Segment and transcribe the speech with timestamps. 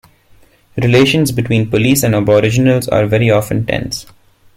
[0.81, 4.07] Relations between police and aboriginals are very often tense.